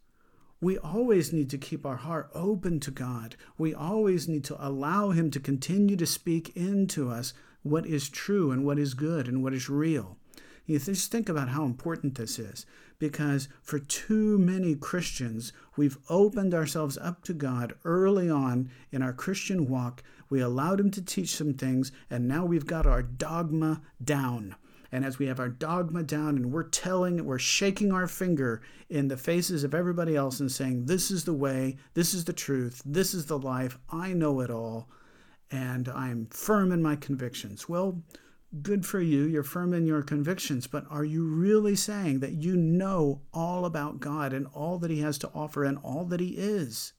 We 0.61 0.77
always 0.77 1.31
need 1.31 1.49
to 1.51 1.57
keep 1.57 1.85
our 1.85 1.95
heart 1.95 2.29
open 2.33 2.79
to 2.81 2.91
God. 2.91 3.37
We 3.57 3.73
always 3.73 4.27
need 4.27 4.43
to 4.45 4.57
allow 4.67 5.11
Him 5.11 5.31
to 5.31 5.39
continue 5.39 5.95
to 5.95 6.05
speak 6.05 6.55
into 6.55 7.09
us 7.09 7.33
what 7.63 7.85
is 7.85 8.09
true 8.09 8.51
and 8.51 8.65
what 8.65 8.77
is 8.77 8.93
good 8.93 9.27
and 9.27 9.41
what 9.41 9.53
is 9.53 9.69
real. 9.69 10.17
You 10.65 10.77
just 10.77 11.11
think 11.11 11.29
about 11.29 11.49
how 11.49 11.63
important 11.63 12.15
this 12.15 12.37
is 12.37 12.65
because 12.99 13.47
for 13.61 13.79
too 13.79 14.37
many 14.37 14.75
Christians, 14.75 15.53
we've 15.77 15.97
opened 16.09 16.53
ourselves 16.53 16.97
up 16.97 17.23
to 17.23 17.33
God 17.33 17.73
early 17.85 18.29
on 18.29 18.69
in 18.91 19.01
our 19.01 19.13
Christian 19.13 19.67
walk. 19.67 20.03
We 20.29 20.41
allowed 20.41 20.79
Him 20.79 20.91
to 20.91 21.01
teach 21.01 21.35
some 21.35 21.53
things, 21.53 21.91
and 22.09 22.27
now 22.27 22.45
we've 22.45 22.67
got 22.67 22.85
our 22.85 23.01
dogma 23.01 23.81
down. 24.03 24.55
And 24.91 25.05
as 25.05 25.19
we 25.19 25.27
have 25.27 25.39
our 25.39 25.49
dogma 25.49 26.03
down 26.03 26.35
and 26.35 26.51
we're 26.51 26.63
telling, 26.63 27.23
we're 27.23 27.39
shaking 27.39 27.91
our 27.91 28.07
finger 28.07 28.61
in 28.89 29.07
the 29.07 29.17
faces 29.17 29.63
of 29.63 29.75
everybody 29.75 30.15
else 30.15 30.39
and 30.39 30.51
saying, 30.51 30.85
This 30.85 31.11
is 31.11 31.25
the 31.25 31.33
way, 31.33 31.77
this 31.93 32.13
is 32.13 32.25
the 32.25 32.33
truth, 32.33 32.81
this 32.85 33.13
is 33.13 33.27
the 33.27 33.37
life, 33.37 33.77
I 33.89 34.13
know 34.13 34.39
it 34.39 34.49
all, 34.49 34.89
and 35.51 35.87
I'm 35.89 36.27
firm 36.31 36.71
in 36.71 36.81
my 36.81 36.95
convictions. 36.95 37.69
Well, 37.69 38.01
good 38.63 38.85
for 38.85 38.99
you, 38.99 39.25
you're 39.25 39.43
firm 39.43 39.73
in 39.73 39.85
your 39.85 40.01
convictions, 40.01 40.65
but 40.65 40.85
are 40.89 41.05
you 41.05 41.23
really 41.23 41.75
saying 41.75 42.19
that 42.21 42.33
you 42.33 42.57
know 42.57 43.21
all 43.31 43.65
about 43.65 43.99
God 43.99 44.33
and 44.33 44.47
all 44.55 44.79
that 44.79 44.89
He 44.91 45.01
has 45.01 45.19
to 45.19 45.31
offer 45.35 45.63
and 45.63 45.77
all 45.83 46.05
that 46.05 46.19
He 46.19 46.29
is? 46.29 46.93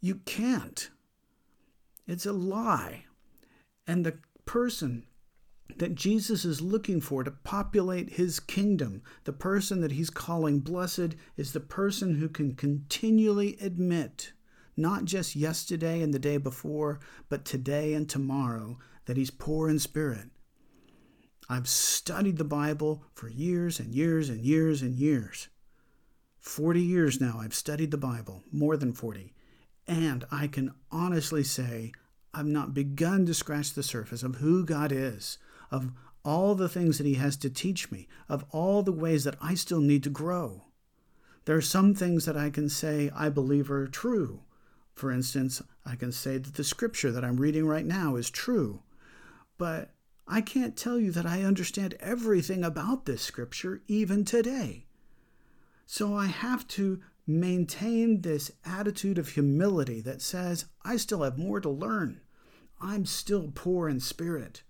You 0.00 0.16
can't. 0.24 0.88
It's 2.06 2.26
a 2.26 2.32
lie. 2.32 3.04
And 3.86 4.06
the 4.06 4.18
person 4.44 5.04
that 5.78 5.94
Jesus 5.94 6.44
is 6.44 6.60
looking 6.60 7.00
for 7.00 7.24
to 7.24 7.30
populate 7.30 8.10
his 8.10 8.40
kingdom. 8.40 9.02
The 9.24 9.32
person 9.32 9.80
that 9.80 9.92
he's 9.92 10.10
calling 10.10 10.60
blessed 10.60 11.14
is 11.36 11.52
the 11.52 11.60
person 11.60 12.16
who 12.16 12.28
can 12.28 12.54
continually 12.54 13.56
admit, 13.60 14.32
not 14.76 15.04
just 15.04 15.36
yesterday 15.36 16.02
and 16.02 16.12
the 16.12 16.18
day 16.18 16.36
before, 16.36 17.00
but 17.28 17.44
today 17.44 17.94
and 17.94 18.08
tomorrow, 18.08 18.78
that 19.06 19.16
he's 19.16 19.30
poor 19.30 19.68
in 19.68 19.78
spirit. 19.78 20.28
I've 21.48 21.68
studied 21.68 22.38
the 22.38 22.44
Bible 22.44 23.04
for 23.12 23.28
years 23.28 23.80
and 23.80 23.94
years 23.94 24.28
and 24.28 24.40
years 24.40 24.82
and 24.82 24.94
years. 24.94 25.48
40 26.38 26.80
years 26.80 27.20
now 27.20 27.38
I've 27.40 27.54
studied 27.54 27.90
the 27.90 27.98
Bible, 27.98 28.44
more 28.50 28.76
than 28.76 28.92
40, 28.92 29.34
and 29.86 30.24
I 30.30 30.46
can 30.46 30.72
honestly 30.90 31.42
say 31.42 31.92
I've 32.32 32.46
not 32.46 32.72
begun 32.72 33.26
to 33.26 33.34
scratch 33.34 33.72
the 33.72 33.82
surface 33.82 34.22
of 34.22 34.36
who 34.36 34.64
God 34.64 34.92
is 34.92 35.38
of 35.70 35.92
all 36.24 36.54
the 36.54 36.68
things 36.68 36.98
that 36.98 37.06
He 37.06 37.14
has 37.14 37.36
to 37.38 37.50
teach 37.50 37.90
me, 37.90 38.08
of 38.28 38.44
all 38.50 38.82
the 38.82 38.92
ways 38.92 39.24
that 39.24 39.36
I 39.40 39.54
still 39.54 39.80
need 39.80 40.02
to 40.04 40.10
grow. 40.10 40.64
There 41.44 41.56
are 41.56 41.62
some 41.62 41.94
things 41.94 42.26
that 42.26 42.36
I 42.36 42.50
can 42.50 42.68
say 42.68 43.10
I 43.14 43.28
believe 43.28 43.70
are 43.70 43.86
true. 43.86 44.42
For 44.94 45.10
instance, 45.10 45.62
I 45.86 45.96
can 45.96 46.12
say 46.12 46.36
that 46.36 46.54
the 46.54 46.64
scripture 46.64 47.10
that 47.12 47.24
I'm 47.24 47.38
reading 47.38 47.66
right 47.66 47.86
now 47.86 48.16
is 48.16 48.28
true. 48.30 48.82
But 49.56 49.94
I 50.28 50.42
can't 50.42 50.76
tell 50.76 50.98
you 50.98 51.10
that 51.12 51.26
I 51.26 51.42
understand 51.42 51.94
everything 52.00 52.62
about 52.62 53.06
this 53.06 53.22
scripture 53.22 53.82
even 53.88 54.24
today. 54.24 54.86
So 55.86 56.14
I 56.14 56.26
have 56.26 56.68
to 56.68 57.00
maintain 57.26 58.20
this 58.20 58.52
attitude 58.64 59.18
of 59.18 59.30
humility 59.30 60.00
that 60.02 60.22
says, 60.22 60.66
I 60.84 60.96
still 60.98 61.22
have 61.22 61.38
more 61.38 61.60
to 61.60 61.70
learn. 61.70 62.20
I'm 62.80 63.06
still 63.06 63.50
poor 63.54 63.88
in 63.88 64.00
spirit. 64.00 64.62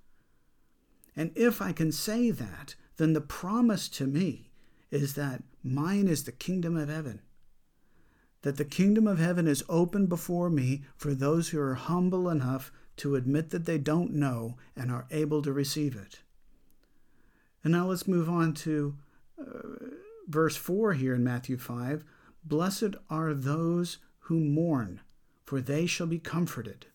And 1.17 1.33
if 1.35 1.61
I 1.61 1.73
can 1.73 1.93
say 1.93 2.31
that, 2.31 2.75
then 2.97 3.12
the 3.12 3.21
promise 3.21 3.88
to 3.90 4.07
me 4.07 4.50
is 4.90 5.14
that 5.14 5.43
mine 5.62 6.09
is 6.09 6.25
the 6.25 6.33
kingdom 6.33 6.76
of 6.76 6.88
heaven. 6.88 7.21
That 8.43 8.57
the 8.57 8.64
kingdom 8.64 9.07
of 9.07 9.19
heaven 9.19 9.47
is 9.47 9.64
open 9.69 10.07
before 10.07 10.50
me 10.50 10.83
for 10.97 11.14
those 11.14 11.49
who 11.49 11.61
are 11.61 11.75
humble 11.75 12.29
enough 12.29 12.73
to 12.97 13.14
admit 13.14 13.50
that 13.50 13.67
they 13.67 13.79
don't 13.79 14.12
know 14.12 14.57
and 14.76 14.90
are 14.90 15.07
able 15.11 15.43
to 15.43 15.52
receive 15.52 15.97
it. 15.97 16.21
And 17.62 17.73
now 17.73 17.87
let's 17.87 18.09
move 18.09 18.29
on 18.29 18.55
to 18.55 18.97
uh, 19.38 19.45
verse 20.29 20.57
4 20.57 20.95
here 20.95 21.14
in 21.14 21.25
Matthew 21.25 21.59
5. 21.59 22.05
Blessed 22.45 22.97
are 23.09 23.35
those 23.35 23.99
who 24.21 24.40
mourn, 24.40 25.00
for 25.45 25.61
they 25.61 25.87
shall 25.87 26.07
be 26.07 26.19
comforted. 26.19 26.87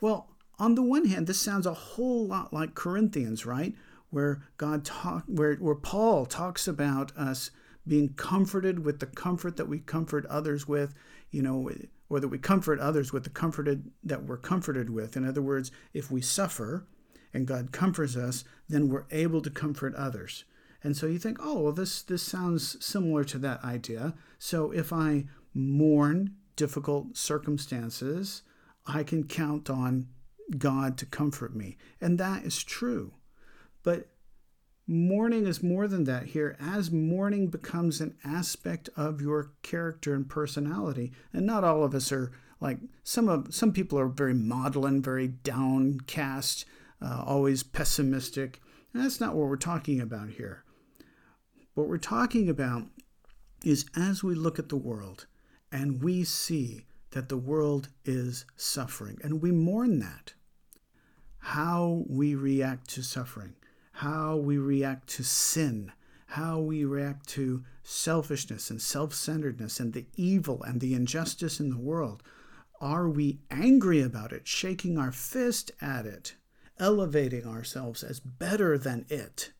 Well, 0.00 0.36
on 0.60 0.74
the 0.74 0.82
one 0.82 1.06
hand, 1.06 1.26
this 1.26 1.40
sounds 1.40 1.66
a 1.66 1.74
whole 1.74 2.26
lot 2.26 2.52
like 2.52 2.74
Corinthians, 2.74 3.46
right? 3.46 3.74
Where 4.10 4.42
God 4.58 4.84
talk, 4.84 5.24
where 5.26 5.54
where 5.56 5.74
Paul 5.74 6.26
talks 6.26 6.68
about 6.68 7.16
us 7.16 7.50
being 7.88 8.10
comforted 8.10 8.84
with 8.84 9.00
the 9.00 9.06
comfort 9.06 9.56
that 9.56 9.68
we 9.68 9.78
comfort 9.78 10.26
others 10.26 10.68
with, 10.68 10.94
you 11.30 11.40
know, 11.40 11.70
or 12.10 12.20
that 12.20 12.28
we 12.28 12.38
comfort 12.38 12.78
others 12.78 13.12
with 13.12 13.24
the 13.24 13.30
comforted 13.30 13.90
that 14.04 14.24
we're 14.24 14.36
comforted 14.36 14.90
with. 14.90 15.16
In 15.16 15.26
other 15.26 15.40
words, 15.40 15.72
if 15.94 16.10
we 16.10 16.20
suffer 16.20 16.86
and 17.32 17.46
God 17.46 17.72
comforts 17.72 18.14
us, 18.16 18.44
then 18.68 18.88
we're 18.88 19.06
able 19.10 19.40
to 19.40 19.50
comfort 19.50 19.94
others. 19.94 20.44
And 20.82 20.96
so 20.96 21.06
you 21.06 21.18
think, 21.18 21.38
oh, 21.40 21.60
well, 21.62 21.72
this 21.72 22.02
this 22.02 22.22
sounds 22.22 22.84
similar 22.84 23.24
to 23.24 23.38
that 23.38 23.64
idea. 23.64 24.14
So 24.38 24.72
if 24.72 24.92
I 24.92 25.24
mourn 25.54 26.34
difficult 26.56 27.16
circumstances, 27.16 28.42
I 28.86 29.04
can 29.04 29.24
count 29.24 29.70
on 29.70 30.08
God 30.58 30.98
to 30.98 31.06
comfort 31.06 31.54
me. 31.54 31.76
And 32.00 32.18
that 32.18 32.44
is 32.44 32.62
true. 32.62 33.14
But 33.82 34.08
mourning 34.86 35.46
is 35.46 35.62
more 35.62 35.86
than 35.86 36.04
that 36.04 36.26
here. 36.26 36.56
As 36.60 36.90
mourning 36.90 37.48
becomes 37.48 38.00
an 38.00 38.16
aspect 38.24 38.88
of 38.96 39.20
your 39.20 39.52
character 39.62 40.14
and 40.14 40.28
personality, 40.28 41.12
and 41.32 41.46
not 41.46 41.64
all 41.64 41.84
of 41.84 41.94
us 41.94 42.10
are 42.12 42.32
like 42.60 42.78
some 43.02 43.28
of 43.28 43.54
some 43.54 43.72
people 43.72 43.98
are 43.98 44.08
very 44.08 44.34
maudlin, 44.34 45.00
very 45.00 45.28
downcast, 45.28 46.64
uh, 47.00 47.22
always 47.24 47.62
pessimistic. 47.62 48.60
And 48.92 49.04
that's 49.04 49.20
not 49.20 49.34
what 49.34 49.48
we're 49.48 49.56
talking 49.56 50.00
about 50.00 50.30
here. 50.30 50.64
What 51.74 51.88
we're 51.88 51.98
talking 51.98 52.48
about 52.48 52.84
is 53.64 53.86
as 53.96 54.24
we 54.24 54.34
look 54.34 54.58
at 54.58 54.68
the 54.68 54.76
world 54.76 55.26
and 55.70 56.02
we 56.02 56.24
see 56.24 56.86
that 57.12 57.28
the 57.28 57.36
world 57.36 57.88
is 58.04 58.44
suffering, 58.56 59.18
and 59.22 59.42
we 59.42 59.50
mourn 59.50 59.98
that 60.00 60.34
how 61.40 62.04
we 62.08 62.34
react 62.34 62.88
to 62.90 63.02
suffering, 63.02 63.54
how 63.92 64.36
we 64.36 64.58
react 64.58 65.08
to 65.08 65.24
sin, 65.24 65.92
how 66.26 66.60
we 66.60 66.84
react 66.84 67.28
to 67.28 67.64
selfishness 67.82 68.70
and 68.70 68.80
self 68.80 69.14
centeredness 69.14 69.80
and 69.80 69.92
the 69.92 70.06
evil 70.16 70.62
and 70.62 70.80
the 70.80 70.94
injustice 70.94 71.58
in 71.58 71.70
the 71.70 71.78
world. 71.78 72.22
Are 72.80 73.08
we 73.08 73.40
angry 73.50 74.00
about 74.00 74.32
it, 74.32 74.46
shaking 74.46 74.96
our 74.96 75.12
fist 75.12 75.70
at 75.80 76.06
it, 76.06 76.34
elevating 76.78 77.46
ourselves 77.46 78.02
as 78.02 78.20
better 78.20 78.78
than 78.78 79.06
it? 79.08 79.52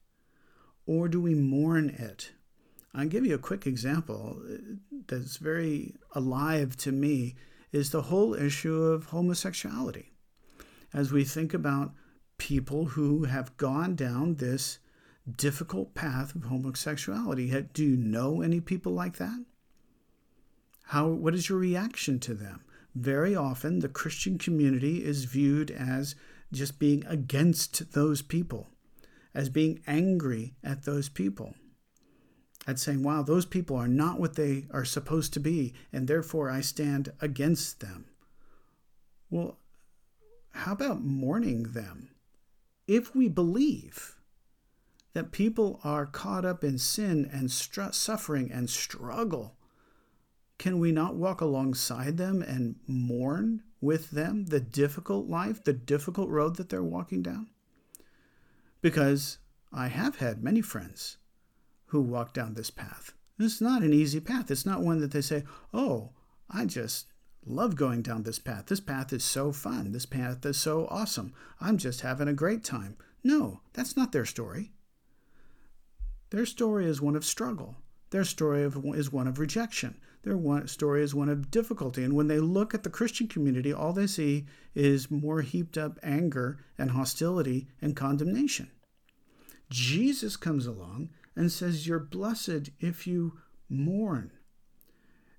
Or 0.87 1.09
do 1.09 1.21
we 1.21 1.35
mourn 1.35 1.91
it? 1.91 2.33
I'll 2.95 3.07
give 3.07 3.27
you 3.27 3.35
a 3.35 3.39
quick 3.39 3.67
example 3.67 4.43
uh, 4.43 4.57
that's 5.07 5.37
very 5.37 5.95
alive 6.13 6.77
to 6.79 6.93
me 6.93 7.37
is 7.73 7.91
the 7.91 8.03
whole 8.03 8.35
issue 8.35 8.83
of 8.83 9.07
homosexuality 9.07 10.11
as 10.93 11.13
we 11.13 11.25
think 11.25 11.55
about 11.55 11.93
people 12.39 12.87
who 12.87 13.25
have 13.25 13.57
gone 13.57 13.95
down 13.95 14.37
this 14.37 14.79
difficult 15.37 15.95
path 15.95 16.35
of 16.35 16.45
homosexuality. 16.45 17.67
Do 17.73 17.85
you 17.85 17.97
know 17.97 18.43
any 18.43 18.61
people 18.61 18.93
like 18.93 19.17
that? 19.19 19.45
How, 20.87 21.07
what 21.07 21.35
is 21.35 21.49
your 21.49 21.59
reaction 21.59 22.19
to 22.21 22.35
them? 22.35 22.65
Very 22.95 23.37
often, 23.37 23.79
the 23.79 23.89
Christian 23.89 24.39
community 24.39 25.05
is 25.05 25.25
viewed 25.25 25.71
as 25.71 26.17
just 26.53 26.81
being 26.81 27.05
against 27.07 27.93
those 27.93 28.23
people, 28.23 28.69
as 29.33 29.49
being 29.49 29.81
angry 29.87 30.55
at 30.65 30.83
those 30.83 31.09
people, 31.09 31.55
at 32.67 32.81
saying, 32.81 33.05
wow, 33.05 33.23
those 33.23 33.47
people 33.47 33.77
are 33.77 33.87
not 33.87 34.19
what 34.19 34.35
they 34.35 34.67
are 34.73 34.85
supposed 34.85 35.33
to 35.35 35.41
be, 35.41 35.73
and 35.93 36.09
therefore 36.09 36.51
I 36.51 36.61
stand 36.61 37.13
against 37.21 37.79
them. 37.79 38.07
Well, 39.31 39.60
how 40.53 40.73
about 40.73 41.03
mourning 41.03 41.73
them? 41.73 42.11
If 42.87 43.15
we 43.15 43.29
believe 43.29 44.17
that 45.13 45.33
people 45.33 45.81
are 45.85 46.07
caught 46.07 46.45
up 46.45 46.63
in 46.63 46.79
sin 46.79 47.29
and 47.33 47.51
str- 47.51 47.93
suffering 47.93 48.51
and 48.51 48.69
struggle, 48.69 49.57
can 50.59 50.79
we 50.79 50.93
not 50.93 51.17
walk 51.17 51.41
alongside 51.41 52.17
them 52.17 52.43
and 52.43 52.77
mourn 52.87 53.63
with 53.81 54.11
them 54.11 54.47
the 54.47 54.61
difficult 54.61 55.27
life, 55.27 55.65
the 55.65 55.73
difficult 55.73 56.29
road 56.29 56.57
that 56.57 56.69
they're 56.69 56.83
walking 56.83 57.23
down? 57.23 57.49
Because 58.83 59.39
I 59.73 59.89
have 59.89 60.17
had 60.17 60.43
many 60.43 60.61
friends 60.61 61.17
who 61.87 62.01
walk 62.01 62.35
down 62.35 62.55
this 62.55 62.71
path. 62.71 63.15
It's 63.39 63.61
not 63.61 63.83
an 63.83 63.93
easy 63.93 64.21
path. 64.21 64.51
It's 64.51 64.67
not 64.67 64.83
one 64.83 65.01
that 65.01 65.13
they 65.13 65.23
say, 65.23 65.45
oh, 65.73 66.11
I 66.51 66.67
just 66.67 67.07
love 67.47 67.77
going 67.77 68.03
down 68.03 68.23
this 68.23 68.39
path. 68.39 68.67
This 68.67 68.81
path 68.81 69.13
is 69.13 69.25
so 69.25 69.53
fun. 69.53 69.93
This 69.93 70.07
path 70.07 70.45
is 70.45 70.59
so 70.59 70.87
awesome. 70.91 71.33
I'm 71.61 71.79
just 71.79 72.03
having 72.03 72.29
a 72.29 72.33
great 72.33 72.65
time. 72.65 72.97
No, 73.23 73.61
that's 73.73 73.97
not 73.97 74.13
their 74.13 74.25
story. 74.25 74.73
Their 76.31 76.47
story 76.47 76.87
is 76.87 77.01
one 77.01 77.17
of 77.17 77.25
struggle. 77.25 77.77
Their 78.11 78.25
story 78.25 78.63
is 78.63 79.13
one 79.13 79.27
of 79.27 79.39
rejection. 79.39 79.97
Their 80.23 80.37
one, 80.37 80.69
story 80.69 81.03
is 81.03 81.15
one 81.15 81.29
of 81.29 81.51
difficulty. 81.51 82.05
And 82.05 82.15
when 82.15 82.29
they 82.29 82.41
look 82.41 82.75
at 82.75 82.83
the 82.83 82.91
Christian 82.91 83.27
community, 83.27 83.73
all 83.73 83.93
they 83.93 84.07
see 84.07 84.47
is 84.75 85.11
more 85.11 85.41
heaped 85.41 85.79
up 85.79 85.99
anger 86.03 86.59
and 86.77 86.91
hostility 86.91 87.69
and 87.81 87.97
condemnation. 87.97 88.71
Jesus 89.71 90.37
comes 90.37 90.67
along 90.67 91.11
and 91.37 91.51
says, 91.51 91.87
You're 91.87 92.01
blessed 92.01 92.71
if 92.81 93.07
you 93.07 93.39
mourn. 93.69 94.33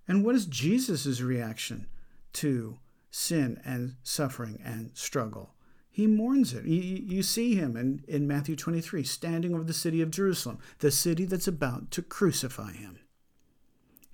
And 0.07 0.25
what 0.25 0.35
is 0.35 0.45
Jesus' 0.45 1.21
reaction 1.21 1.87
to 2.33 2.79
sin 3.09 3.61
and 3.63 3.95
suffering 4.03 4.59
and 4.63 4.91
struggle? 4.93 5.53
He 5.89 6.07
mourns 6.07 6.53
it. 6.53 6.65
You, 6.65 6.79
you 6.81 7.23
see 7.23 7.55
him 7.55 7.75
in, 7.75 8.03
in 8.07 8.27
Matthew 8.27 8.55
23 8.55 9.03
standing 9.03 9.53
over 9.53 9.63
the 9.63 9.73
city 9.73 10.01
of 10.01 10.09
Jerusalem, 10.11 10.59
the 10.79 10.91
city 10.91 11.25
that's 11.25 11.47
about 11.47 11.91
to 11.91 12.01
crucify 12.01 12.71
him. 12.71 12.99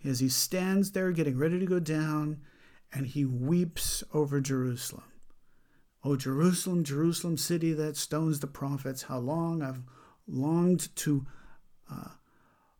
As 0.04 0.20
he 0.20 0.30
stands 0.30 0.92
there 0.92 1.12
getting 1.12 1.38
ready 1.38 1.60
to 1.60 1.66
go 1.66 1.80
down, 1.80 2.42
and 2.92 3.06
he 3.08 3.26
weeps 3.26 4.04
over 4.14 4.40
Jerusalem. 4.40 5.04
O 6.04 6.16
Jerusalem, 6.16 6.84
Jerusalem, 6.84 7.38
city 7.38 7.74
that 7.74 7.98
stones 7.98 8.40
the 8.40 8.48
prophets, 8.48 9.04
how 9.04 9.20
long 9.20 9.62
I've 9.62 9.84
longed 10.28 10.96
to 10.98 11.26
uh, 11.92 12.10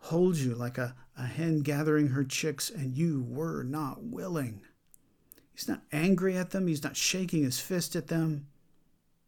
hold 0.08 0.38
you 0.38 0.56
like 0.56 0.78
a, 0.78 0.96
a 1.18 1.26
hen 1.26 1.60
gathering 1.60 2.10
her 2.10 2.24
chicks, 2.24 2.70
and 2.70 2.96
you 2.96 3.26
were 3.28 3.64
not 3.64 4.04
willing. 4.04 4.62
He's 5.54 5.68
not 5.68 5.82
angry 5.92 6.38
at 6.38 6.52
them, 6.52 6.68
he's 6.68 6.84
not 6.84 6.96
shaking 6.96 7.44
his 7.44 7.60
fist 7.60 7.96
at 7.96 8.08
them. 8.08 8.48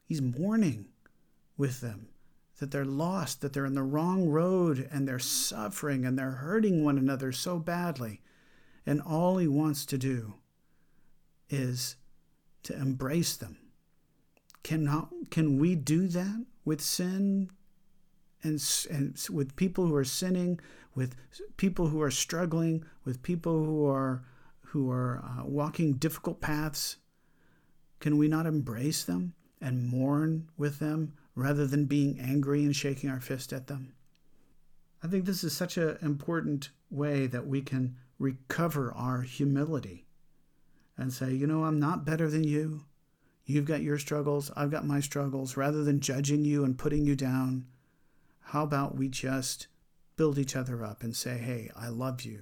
He's 0.06 0.22
mourning 0.22 0.88
with 1.58 1.82
them 1.82 2.08
that 2.60 2.72
they're 2.72 2.86
lost, 2.86 3.42
that 3.42 3.54
they're 3.54 3.66
in 3.66 3.74
the 3.74 3.84
wrong 3.84 4.28
road, 4.30 4.88
and 4.92 5.08
they're 5.08 5.20
suffering 5.20 6.06
and 6.06 6.18
they're 6.18 6.32
hurting 6.32 6.84
one 6.84 6.98
another 6.98 7.32
so 7.32 7.58
badly. 7.58 8.22
And 8.86 9.02
all 9.02 9.38
he 9.38 9.48
wants 9.48 9.86
to 9.88 9.98
do 9.98 10.36
is 11.50 11.96
to 12.64 12.76
embrace 12.76 13.36
them. 13.36 13.58
Can, 14.64 15.08
can 15.30 15.58
we 15.60 15.76
do 15.76 16.08
that 16.08 16.46
with 16.66 16.82
sin 16.82 17.50
and, 18.44 18.62
and 18.90 19.18
with 19.30 19.56
people 19.56 19.88
who 19.88 19.96
are 19.96 20.04
sinning, 20.04 20.60
with 20.96 21.16
people 21.58 21.88
who 21.88 22.02
are 22.02 22.12
struggling, 22.12 22.84
with 23.06 23.22
people 23.22 23.64
who 23.64 23.86
are, 23.88 24.24
who 24.68 24.90
are 24.92 25.24
uh, 25.24 25.46
walking 25.46 25.94
difficult 25.94 26.42
paths? 26.42 26.98
Can 28.00 28.18
we 28.18 28.28
not 28.28 28.46
embrace 28.46 29.04
them? 29.04 29.34
and 29.62 29.88
mourn 29.88 30.50
with 30.58 30.80
them 30.80 31.14
rather 31.36 31.66
than 31.68 31.86
being 31.86 32.20
angry 32.20 32.64
and 32.64 32.76
shaking 32.76 33.10
our 33.10 33.20
fist 33.20 33.54
at 33.54 33.68
them. 33.68 33.94
I 35.04 35.08
think 35.08 35.26
this 35.26 35.44
is 35.44 35.56
such 35.56 35.78
an 35.78 35.98
important 36.02 36.70
way 36.90 37.28
that 37.28 37.48
we 37.48 37.62
can 37.62 37.96
recover 38.18 38.94
our 38.94 39.22
humility 39.22 40.06
and 40.98 41.14
say, 41.14 41.34
you 41.34 41.48
know, 41.48 41.64
I'm 41.64 41.80
not 41.80 42.06
better 42.06 42.30
than 42.30 42.44
you. 42.44 42.84
You've 43.46 43.66
got 43.66 43.82
your 43.82 43.98
struggles, 43.98 44.52
I've 44.56 44.72
got 44.72 44.86
my 44.86 45.00
struggles. 45.00 45.58
Rather 45.58 45.84
than 45.84 46.02
judging 46.02 46.44
you 46.44 46.64
and 46.64 46.78
putting 46.78 47.06
you 47.06 47.16
down, 47.16 47.66
how 48.50 48.64
about 48.64 48.98
we 48.98 49.08
just 49.08 49.68
build 50.16 50.40
each 50.40 50.56
other 50.56 50.84
up 50.84 51.04
and 51.04 51.16
say, 51.16 51.38
hey, 51.38 51.70
I 51.76 51.90
love 51.90 52.24
you. 52.24 52.42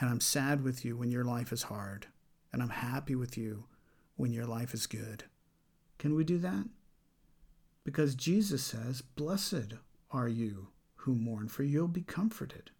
And 0.00 0.10
I'm 0.10 0.20
sad 0.20 0.64
with 0.64 0.84
you 0.84 0.96
when 0.96 1.12
your 1.12 1.22
life 1.22 1.52
is 1.52 1.64
hard. 1.64 2.08
And 2.52 2.60
I'm 2.60 2.70
happy 2.70 3.14
with 3.14 3.38
you 3.38 3.66
when 4.16 4.32
your 4.32 4.44
life 4.44 4.74
is 4.74 4.88
good. 4.88 5.22
Can 5.98 6.16
we 6.16 6.24
do 6.24 6.38
that? 6.38 6.66
Because 7.84 8.16
Jesus 8.16 8.64
says, 8.64 9.02
Blessed 9.02 9.74
are 10.10 10.26
you 10.28 10.68
who 10.96 11.14
mourn, 11.14 11.46
for 11.46 11.62
you'll 11.62 11.86
be 11.86 12.02
comforted. 12.02 12.72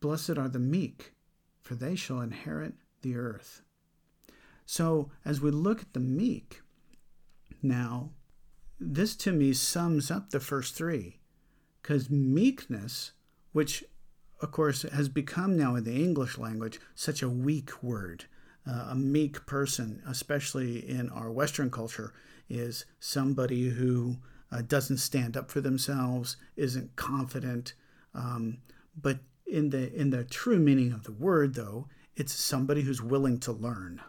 Blessed 0.00 0.36
are 0.36 0.50
the 0.50 0.58
meek, 0.58 1.14
for 1.62 1.76
they 1.76 1.94
shall 1.94 2.20
inherit 2.20 2.74
the 3.00 3.16
earth. 3.16 3.62
So, 4.66 5.10
as 5.24 5.40
we 5.40 5.50
look 5.50 5.80
at 5.80 5.94
the 5.94 6.00
meek, 6.00 6.60
now, 7.62 8.10
this 8.84 9.14
to 9.16 9.32
me 9.32 9.52
sums 9.52 10.10
up 10.10 10.30
the 10.30 10.40
first 10.40 10.74
three, 10.74 11.18
because 11.80 12.10
meekness, 12.10 13.12
which 13.52 13.84
of 14.40 14.50
course 14.50 14.82
has 14.82 15.08
become 15.08 15.56
now 15.56 15.76
in 15.76 15.84
the 15.84 16.02
English 16.02 16.38
language 16.38 16.80
such 16.94 17.22
a 17.22 17.28
weak 17.28 17.82
word, 17.82 18.24
uh, 18.68 18.88
a 18.90 18.94
meek 18.94 19.46
person, 19.46 20.02
especially 20.06 20.88
in 20.88 21.08
our 21.10 21.30
Western 21.30 21.70
culture, 21.70 22.12
is 22.48 22.84
somebody 23.00 23.70
who 23.70 24.16
uh, 24.50 24.62
doesn't 24.62 24.98
stand 24.98 25.36
up 25.36 25.50
for 25.50 25.60
themselves, 25.60 26.36
isn't 26.56 26.94
confident. 26.96 27.74
Um, 28.14 28.58
but 29.00 29.18
in 29.46 29.70
the 29.70 29.92
in 29.92 30.10
the 30.10 30.24
true 30.24 30.58
meaning 30.58 30.92
of 30.92 31.04
the 31.04 31.12
word, 31.12 31.54
though, 31.54 31.88
it's 32.16 32.32
somebody 32.32 32.82
who's 32.82 33.02
willing 33.02 33.38
to 33.40 33.52
learn. 33.52 34.00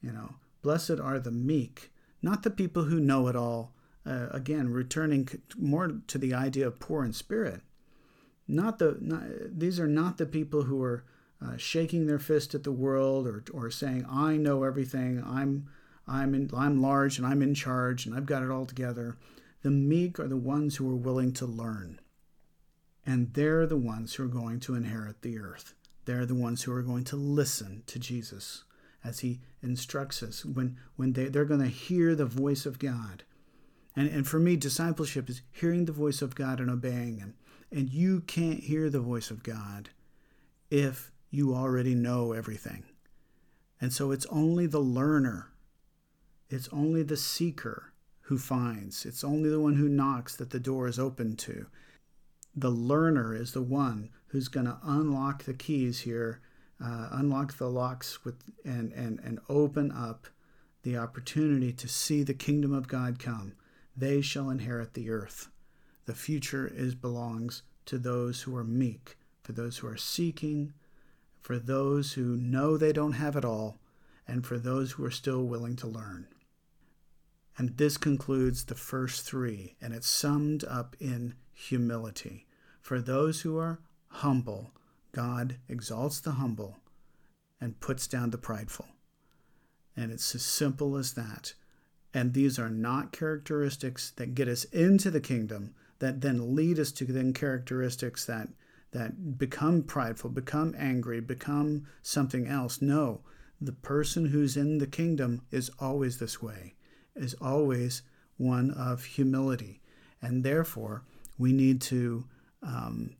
You 0.00 0.12
know, 0.12 0.34
blessed 0.62 0.98
are 1.00 1.18
the 1.18 1.30
meek, 1.30 1.90
not 2.24 2.42
the 2.42 2.50
people 2.50 2.84
who 2.84 2.98
know 2.98 3.28
it 3.28 3.36
all. 3.36 3.72
Uh, 4.06 4.28
again, 4.30 4.70
returning 4.70 5.28
more 5.56 6.00
to 6.06 6.18
the 6.18 6.34
idea 6.34 6.66
of 6.66 6.80
poor 6.80 7.04
in 7.04 7.12
spirit. 7.12 7.60
Not 8.48 8.78
the 8.78 8.98
not, 9.00 9.22
these 9.46 9.78
are 9.78 9.86
not 9.86 10.18
the 10.18 10.26
people 10.26 10.62
who 10.64 10.82
are 10.82 11.04
uh, 11.40 11.56
shaking 11.56 12.06
their 12.06 12.18
fist 12.18 12.54
at 12.54 12.64
the 12.64 12.72
world 12.72 13.26
or, 13.26 13.44
or 13.52 13.70
saying, 13.70 14.06
I 14.10 14.36
know 14.36 14.62
everything, 14.62 15.22
I'm, 15.24 15.68
I'm, 16.06 16.34
in, 16.34 16.50
I'm 16.56 16.80
large 16.80 17.18
and 17.18 17.26
I'm 17.26 17.42
in 17.42 17.54
charge 17.54 18.06
and 18.06 18.14
I've 18.14 18.26
got 18.26 18.42
it 18.42 18.50
all 18.50 18.66
together. 18.66 19.16
The 19.62 19.70
meek 19.70 20.18
are 20.18 20.28
the 20.28 20.36
ones 20.36 20.76
who 20.76 20.90
are 20.90 20.96
willing 20.96 21.32
to 21.34 21.46
learn. 21.46 22.00
And 23.06 23.32
they're 23.34 23.66
the 23.66 23.76
ones 23.76 24.14
who 24.14 24.24
are 24.24 24.28
going 24.28 24.60
to 24.60 24.74
inherit 24.74 25.22
the 25.22 25.38
earth. 25.38 25.74
They're 26.04 26.26
the 26.26 26.34
ones 26.34 26.62
who 26.62 26.72
are 26.72 26.82
going 26.82 27.04
to 27.04 27.16
listen 27.16 27.82
to 27.86 27.98
Jesus 27.98 28.64
as 29.04 29.20
he 29.20 29.40
instructs 29.62 30.22
us 30.22 30.44
when, 30.44 30.78
when 30.96 31.12
they, 31.12 31.26
they're 31.26 31.44
going 31.44 31.60
to 31.60 31.66
hear 31.66 32.14
the 32.14 32.26
voice 32.26 32.66
of 32.66 32.78
God. 32.78 33.24
And, 33.96 34.08
and 34.08 34.26
for 34.26 34.38
me, 34.38 34.56
discipleship 34.56 35.28
is 35.28 35.42
hearing 35.52 35.84
the 35.84 35.92
voice 35.92 36.22
of 36.22 36.34
God 36.34 36.60
and 36.60 36.70
obeying 36.70 37.18
Him. 37.18 37.34
And 37.70 37.90
you 37.92 38.20
can't 38.20 38.60
hear 38.60 38.90
the 38.90 39.00
voice 39.00 39.30
of 39.30 39.42
God 39.42 39.90
if 40.70 41.12
you 41.30 41.54
already 41.54 41.94
know 41.94 42.32
everything. 42.32 42.84
And 43.80 43.92
so 43.92 44.10
it's 44.10 44.26
only 44.26 44.66
the 44.66 44.80
learner, 44.80 45.52
it's 46.48 46.68
only 46.72 47.02
the 47.02 47.16
seeker 47.16 47.92
who 48.22 48.38
finds, 48.38 49.04
it's 49.04 49.24
only 49.24 49.50
the 49.50 49.60
one 49.60 49.74
who 49.74 49.88
knocks 49.88 50.36
that 50.36 50.50
the 50.50 50.60
door 50.60 50.86
is 50.86 50.98
open 50.98 51.36
to. 51.36 51.66
The 52.56 52.70
learner 52.70 53.34
is 53.34 53.52
the 53.52 53.62
one 53.62 54.10
who's 54.28 54.48
going 54.48 54.66
to 54.66 54.78
unlock 54.82 55.42
the 55.42 55.54
keys 55.54 56.00
here, 56.00 56.40
uh, 56.82 57.08
unlock 57.12 57.56
the 57.58 57.68
locks 57.68 58.24
with, 58.24 58.42
and, 58.64 58.92
and, 58.92 59.20
and 59.20 59.40
open 59.48 59.92
up 59.92 60.26
the 60.82 60.96
opportunity 60.96 61.72
to 61.72 61.88
see 61.88 62.22
the 62.22 62.34
kingdom 62.34 62.72
of 62.72 62.88
God 62.88 63.18
come. 63.18 63.54
They 63.96 64.20
shall 64.20 64.50
inherit 64.50 64.94
the 64.94 65.10
earth. 65.10 65.48
The 66.06 66.14
future 66.14 66.70
is 66.74 66.94
belongs 66.94 67.62
to 67.86 67.98
those 67.98 68.42
who 68.42 68.56
are 68.56 68.64
meek, 68.64 69.16
for 69.42 69.52
those 69.52 69.78
who 69.78 69.86
are 69.88 69.96
seeking, 69.96 70.74
for 71.40 71.58
those 71.58 72.14
who 72.14 72.36
know 72.36 72.76
they 72.76 72.92
don't 72.92 73.12
have 73.12 73.36
it 73.36 73.44
all, 73.44 73.78
and 74.26 74.46
for 74.46 74.58
those 74.58 74.92
who 74.92 75.04
are 75.04 75.10
still 75.10 75.44
willing 75.44 75.76
to 75.76 75.86
learn. 75.86 76.26
And 77.56 77.76
this 77.76 77.96
concludes 77.96 78.64
the 78.64 78.74
first 78.74 79.24
three, 79.24 79.76
and 79.80 79.94
it's 79.94 80.08
summed 80.08 80.64
up 80.64 80.96
in 80.98 81.34
humility. 81.52 82.46
For 82.80 83.00
those 83.00 83.42
who 83.42 83.56
are 83.58 83.80
humble, 84.08 84.72
God 85.14 85.56
exalts 85.68 86.20
the 86.20 86.32
humble 86.32 86.76
and 87.60 87.80
puts 87.80 88.06
down 88.06 88.30
the 88.30 88.38
prideful. 88.38 88.86
And 89.96 90.10
it's 90.10 90.34
as 90.34 90.42
simple 90.44 90.96
as 90.96 91.14
that. 91.14 91.54
And 92.12 92.34
these 92.34 92.58
are 92.58 92.68
not 92.68 93.12
characteristics 93.12 94.10
that 94.16 94.34
get 94.34 94.48
us 94.48 94.64
into 94.64 95.10
the 95.10 95.20
kingdom, 95.20 95.74
that 96.00 96.20
then 96.20 96.54
lead 96.54 96.78
us 96.78 96.92
to 96.92 97.04
then 97.04 97.32
characteristics 97.32 98.26
that 98.26 98.48
that 98.90 99.38
become 99.38 99.82
prideful, 99.82 100.30
become 100.30 100.72
angry, 100.78 101.20
become 101.20 101.84
something 102.02 102.46
else. 102.46 102.80
No, 102.80 103.22
the 103.60 103.72
person 103.72 104.26
who's 104.26 104.56
in 104.56 104.78
the 104.78 104.86
kingdom 104.86 105.42
is 105.50 105.70
always 105.80 106.18
this 106.18 106.40
way, 106.40 106.74
is 107.16 107.34
always 107.34 108.02
one 108.36 108.70
of 108.70 109.04
humility. 109.04 109.80
And 110.22 110.44
therefore, 110.44 111.02
we 111.38 111.52
need 111.52 111.80
to 111.82 112.24
um, 112.62 113.16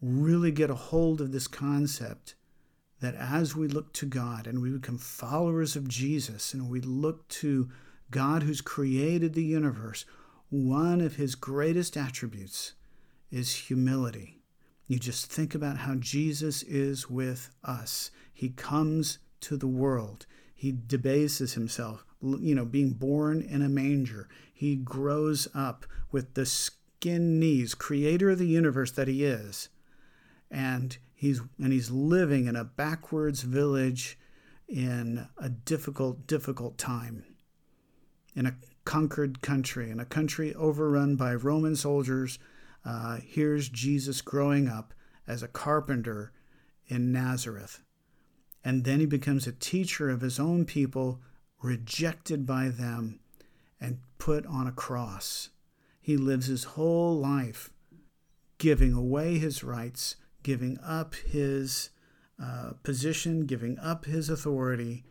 really 0.00 0.50
get 0.50 0.70
a 0.70 0.74
hold 0.74 1.20
of 1.20 1.32
this 1.32 1.48
concept 1.48 2.34
that 3.00 3.14
as 3.14 3.54
we 3.54 3.68
look 3.68 3.92
to 3.94 4.06
God 4.06 4.46
and 4.46 4.60
we 4.60 4.70
become 4.70 4.98
followers 4.98 5.76
of 5.76 5.88
Jesus 5.88 6.54
and 6.54 6.70
we 6.70 6.80
look 6.80 7.28
to 7.28 7.68
God 8.10 8.42
who's 8.42 8.60
created 8.60 9.34
the 9.34 9.44
universe, 9.44 10.04
one 10.48 11.00
of 11.00 11.16
his 11.16 11.34
greatest 11.34 11.96
attributes 11.96 12.72
is 13.30 13.54
humility. 13.54 14.40
You 14.86 14.98
just 14.98 15.26
think 15.26 15.54
about 15.54 15.78
how 15.78 15.96
Jesus 15.96 16.62
is 16.62 17.10
with 17.10 17.50
us. 17.64 18.10
He 18.32 18.50
comes 18.50 19.18
to 19.40 19.56
the 19.56 19.66
world. 19.66 20.26
He 20.54 20.72
debases 20.86 21.54
himself, 21.54 22.04
you 22.22 22.54
know, 22.54 22.64
being 22.64 22.90
born 22.90 23.42
in 23.42 23.62
a 23.62 23.68
manger. 23.68 24.28
He 24.54 24.76
grows 24.76 25.48
up 25.54 25.86
with 26.12 26.34
the 26.34 26.46
skin 26.46 27.38
knees, 27.40 27.74
creator 27.74 28.30
of 28.30 28.38
the 28.38 28.46
universe 28.46 28.92
that 28.92 29.08
he 29.08 29.24
is. 29.24 29.68
And 30.50 30.96
he's 31.14 31.40
and 31.62 31.72
he's 31.72 31.90
living 31.90 32.46
in 32.46 32.56
a 32.56 32.64
backwards 32.64 33.42
village 33.42 34.18
in 34.68 35.28
a 35.38 35.48
difficult, 35.48 36.26
difficult 36.26 36.78
time. 36.78 37.24
In 38.34 38.46
a 38.46 38.56
conquered 38.84 39.40
country, 39.40 39.90
in 39.90 39.98
a 39.98 40.04
country 40.04 40.54
overrun 40.54 41.16
by 41.16 41.34
Roman 41.34 41.76
soldiers 41.76 42.38
uh, 42.86 43.18
here's 43.26 43.68
Jesus 43.68 44.22
growing 44.22 44.68
up 44.68 44.94
as 45.26 45.42
a 45.42 45.48
carpenter 45.48 46.32
in 46.86 47.10
Nazareth. 47.10 47.82
And 48.64 48.84
then 48.84 49.00
he 49.00 49.06
becomes 49.06 49.46
a 49.46 49.52
teacher 49.52 50.08
of 50.08 50.20
his 50.20 50.38
own 50.38 50.64
people, 50.64 51.20
rejected 51.60 52.46
by 52.46 52.68
them, 52.68 53.18
and 53.80 53.98
put 54.18 54.46
on 54.46 54.68
a 54.68 54.72
cross. 54.72 55.50
He 56.00 56.16
lives 56.16 56.46
his 56.46 56.62
whole 56.64 57.18
life 57.18 57.70
giving 58.58 58.92
away 58.92 59.38
his 59.38 59.64
rights, 59.64 60.16
giving 60.46 60.78
up 60.78 61.16
his 61.16 61.90
uh, 62.40 62.70
position, 62.84 63.46
giving 63.46 63.76
up 63.80 64.04
his 64.04 64.30
authority 64.30 65.04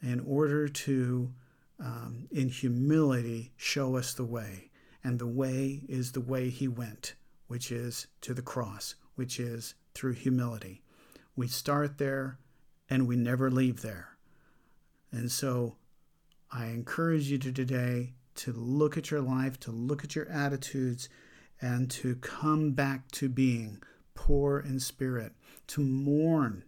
in 0.00 0.20
order 0.20 0.68
to, 0.68 1.32
um, 1.80 2.28
in 2.30 2.48
humility, 2.48 3.50
show 3.56 3.96
us 3.96 4.14
the 4.14 4.24
way 4.24 4.70
and 5.02 5.18
the 5.18 5.26
way 5.26 5.82
is 5.88 6.12
the 6.12 6.20
way 6.20 6.50
he 6.50 6.68
went, 6.68 7.16
which 7.48 7.72
is 7.72 8.06
to 8.20 8.32
the 8.32 8.42
cross, 8.42 8.94
which 9.16 9.40
is 9.40 9.74
through 9.92 10.12
humility. 10.12 10.82
We 11.34 11.48
start 11.48 11.98
there 11.98 12.38
and 12.88 13.08
we 13.08 13.16
never 13.16 13.50
leave 13.50 13.82
there. 13.82 14.16
And 15.10 15.32
so 15.32 15.74
I 16.52 16.66
encourage 16.66 17.28
you 17.28 17.38
to 17.38 17.50
today 17.50 18.12
to 18.36 18.52
look 18.52 18.96
at 18.96 19.10
your 19.10 19.20
life, 19.20 19.58
to 19.60 19.72
look 19.72 20.04
at 20.04 20.14
your 20.14 20.28
attitudes, 20.28 21.08
and 21.60 21.90
to 21.90 22.14
come 22.14 22.70
back 22.70 23.10
to 23.10 23.28
being 23.28 23.82
poor 24.16 24.58
in 24.58 24.80
spirit, 24.80 25.32
to 25.68 25.80
mourn 25.80 26.64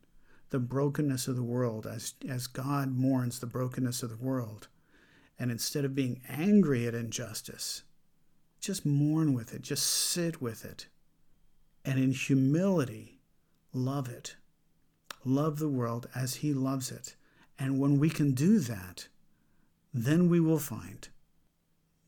the 0.51 0.61
brokenness 0.61 1.27
of 1.27 1.37
the 1.37 1.43
world 1.43 1.87
as, 1.87 2.15
as 2.29 2.47
God 2.47 2.97
mourns 2.97 3.41
the 3.41 3.47
brokenness 3.47 4.03
of 4.03 4.11
the 4.11 4.17
world. 4.17 4.69
And 5.39 5.51
instead 5.51 5.85
of 5.85 5.95
being 5.95 6.21
angry 6.29 6.87
at 6.87 6.95
injustice, 6.95 7.83
just 8.61 8.87
mourn 8.87 9.35
with 9.35 9.55
it, 9.55 9.63
just 9.63 9.85
sit 9.85 10.41
with 10.41 10.65
it. 10.65 10.87
And 11.85 11.99
in 11.99 12.13
humility, 12.13 13.21
love 13.73 14.09
it. 14.09 14.37
Love 15.25 15.59
the 15.59 15.69
world 15.69 16.09
as 16.15 16.37
He 16.37 16.53
loves 16.53 16.91
it. 16.91 17.15
And 17.59 17.79
when 17.79 17.99
we 17.99 18.11
can 18.11 18.33
do 18.33 18.59
that, 18.61 19.09
then 19.93 20.29
we 20.29 20.41
will 20.41 20.59
find 20.59 21.09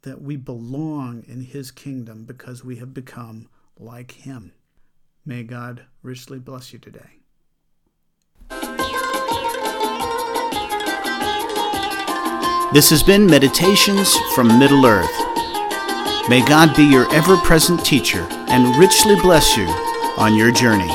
that 0.03 0.23
we 0.23 0.37
belong 0.37 1.25
in 1.27 1.43
His 1.43 1.71
kingdom 1.71 2.25
because 2.25 2.65
we 2.65 2.77
have 2.77 2.95
become 2.95 3.49
like 3.77 4.13
Him. 4.13 4.53
May 5.31 5.45
God 5.45 5.85
richly 6.03 6.41
bless 6.41 6.73
you 6.73 6.81
today. 6.81 7.21
This 12.73 12.91
has 12.91 13.05
been 13.05 13.27
Meditations 13.27 14.17
from 14.35 14.59
Middle 14.59 14.85
Earth. 14.85 15.09
May 16.29 16.45
God 16.45 16.75
be 16.75 16.83
your 16.83 17.09
ever 17.15 17.37
present 17.37 17.85
teacher 17.87 18.27
and 18.49 18.77
richly 18.77 19.15
bless 19.21 19.57
you 19.57 19.67
on 20.19 20.35
your 20.35 20.51
journey. 20.51 20.91